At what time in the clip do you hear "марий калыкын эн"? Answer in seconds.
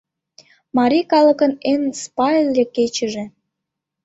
0.77-1.83